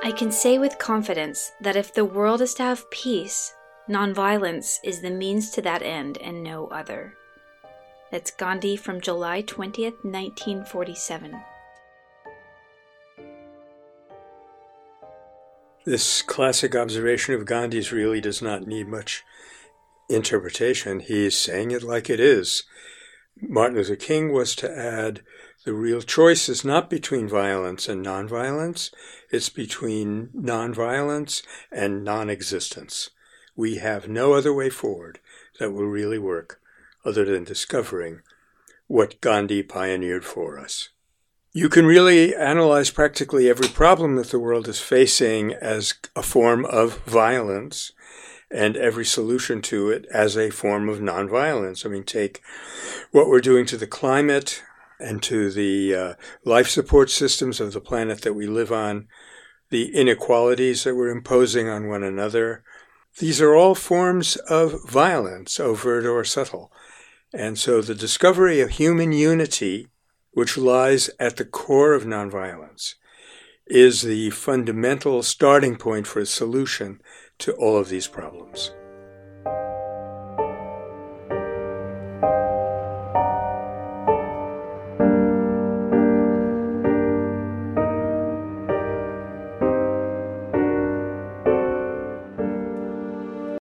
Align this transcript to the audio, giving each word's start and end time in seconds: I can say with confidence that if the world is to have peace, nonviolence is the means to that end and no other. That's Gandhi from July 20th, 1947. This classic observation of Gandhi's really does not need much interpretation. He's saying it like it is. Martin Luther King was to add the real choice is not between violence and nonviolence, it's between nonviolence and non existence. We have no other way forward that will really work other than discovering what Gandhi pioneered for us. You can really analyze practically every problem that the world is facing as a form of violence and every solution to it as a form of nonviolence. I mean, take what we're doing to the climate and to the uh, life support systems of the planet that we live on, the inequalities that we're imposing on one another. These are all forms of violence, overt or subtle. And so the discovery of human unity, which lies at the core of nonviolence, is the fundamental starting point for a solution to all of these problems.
I 0.00 0.12
can 0.12 0.30
say 0.30 0.58
with 0.58 0.78
confidence 0.78 1.50
that 1.60 1.74
if 1.74 1.92
the 1.92 2.04
world 2.04 2.40
is 2.40 2.54
to 2.54 2.62
have 2.62 2.88
peace, 2.90 3.52
nonviolence 3.90 4.78
is 4.84 5.00
the 5.00 5.10
means 5.10 5.50
to 5.50 5.62
that 5.62 5.82
end 5.82 6.18
and 6.18 6.42
no 6.42 6.68
other. 6.68 7.14
That's 8.12 8.30
Gandhi 8.30 8.76
from 8.76 9.00
July 9.00 9.42
20th, 9.42 10.04
1947. 10.04 11.40
This 15.84 16.22
classic 16.22 16.76
observation 16.76 17.34
of 17.34 17.44
Gandhi's 17.44 17.90
really 17.90 18.20
does 18.20 18.40
not 18.40 18.68
need 18.68 18.86
much 18.86 19.24
interpretation. 20.08 21.00
He's 21.00 21.36
saying 21.36 21.72
it 21.72 21.82
like 21.82 22.08
it 22.08 22.20
is. 22.20 22.62
Martin 23.40 23.76
Luther 23.76 23.96
King 23.96 24.32
was 24.32 24.54
to 24.56 24.70
add 24.70 25.22
the 25.64 25.72
real 25.72 26.00
choice 26.00 26.48
is 26.48 26.64
not 26.64 26.90
between 26.90 27.28
violence 27.28 27.88
and 27.88 28.04
nonviolence, 28.04 28.90
it's 29.30 29.48
between 29.48 30.28
nonviolence 30.34 31.42
and 31.70 32.04
non 32.04 32.30
existence. 32.30 33.10
We 33.54 33.76
have 33.76 34.08
no 34.08 34.34
other 34.34 34.52
way 34.52 34.70
forward 34.70 35.18
that 35.58 35.72
will 35.72 35.86
really 35.86 36.18
work 36.18 36.60
other 37.04 37.24
than 37.24 37.44
discovering 37.44 38.22
what 38.86 39.20
Gandhi 39.20 39.62
pioneered 39.62 40.24
for 40.24 40.58
us. 40.58 40.88
You 41.52 41.68
can 41.68 41.86
really 41.86 42.34
analyze 42.34 42.90
practically 42.90 43.48
every 43.48 43.68
problem 43.68 44.16
that 44.16 44.30
the 44.30 44.38
world 44.38 44.68
is 44.68 44.80
facing 44.80 45.52
as 45.54 45.94
a 46.14 46.22
form 46.22 46.64
of 46.64 47.04
violence 47.04 47.92
and 48.50 48.76
every 48.76 49.04
solution 49.04 49.60
to 49.62 49.90
it 49.90 50.06
as 50.12 50.36
a 50.36 50.50
form 50.50 50.88
of 50.88 50.98
nonviolence. 50.98 51.84
I 51.84 51.88
mean, 51.88 52.04
take 52.04 52.40
what 53.12 53.28
we're 53.28 53.40
doing 53.40 53.66
to 53.66 53.76
the 53.76 53.86
climate 53.86 54.62
and 54.98 55.22
to 55.24 55.50
the 55.50 55.94
uh, 55.94 56.14
life 56.44 56.68
support 56.68 57.10
systems 57.10 57.60
of 57.60 57.72
the 57.72 57.80
planet 57.80 58.22
that 58.22 58.34
we 58.34 58.46
live 58.46 58.72
on, 58.72 59.06
the 59.70 59.94
inequalities 59.94 60.84
that 60.84 60.96
we're 60.96 61.10
imposing 61.10 61.68
on 61.68 61.88
one 61.88 62.02
another. 62.02 62.64
These 63.18 63.40
are 63.40 63.54
all 63.54 63.74
forms 63.74 64.36
of 64.36 64.88
violence, 64.88 65.60
overt 65.60 66.06
or 66.06 66.24
subtle. 66.24 66.72
And 67.32 67.58
so 67.58 67.82
the 67.82 67.94
discovery 67.94 68.60
of 68.60 68.70
human 68.70 69.12
unity, 69.12 69.88
which 70.32 70.56
lies 70.56 71.10
at 71.20 71.36
the 71.36 71.44
core 71.44 71.92
of 71.92 72.04
nonviolence, 72.04 72.94
is 73.70 74.02
the 74.02 74.30
fundamental 74.30 75.22
starting 75.22 75.76
point 75.76 76.06
for 76.06 76.20
a 76.20 76.26
solution 76.26 77.00
to 77.38 77.52
all 77.52 77.76
of 77.76 77.88
these 77.88 78.06
problems. 78.06 78.72